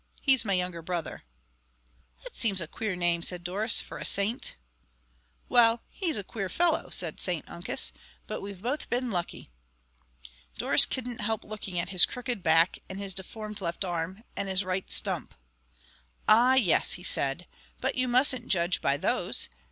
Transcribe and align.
"He's 0.23 0.43
my 0.43 0.53
younger 0.53 0.81
brother." 0.81 1.25
"That 2.23 2.33
seems 2.35 2.59
a 2.59 2.65
queer 2.67 2.95
name," 2.95 3.21
said 3.21 3.43
Doris, 3.43 3.79
"for 3.79 3.99
a 3.99 4.03
saint." 4.03 4.55
"Well, 5.47 5.83
he's 5.91 6.17
a 6.17 6.23
queer 6.23 6.49
fellow," 6.49 6.89
said 6.89 7.19
St 7.21 7.45
Uncus, 7.47 7.91
"but 8.25 8.41
we've 8.41 8.63
both 8.63 8.89
been 8.89 9.11
lucky." 9.11 9.51
Doris 10.57 10.87
couldn't 10.87 11.21
help 11.21 11.43
looking 11.43 11.77
at 11.77 11.89
his 11.89 12.07
crooked 12.07 12.41
back, 12.41 12.79
and 12.89 12.97
his 12.97 13.13
deformed 13.13 13.61
left 13.61 13.85
arm, 13.85 14.23
and 14.35 14.49
his 14.49 14.63
right 14.63 14.89
stump. 14.89 15.35
"Ah, 16.27 16.55
yes," 16.55 16.93
he 16.93 17.03
said; 17.03 17.45
"but 17.79 17.93
you 17.93 18.07
mustn't 18.07 18.47
judge 18.47 18.81
by 18.81 18.97
those. 18.97 19.49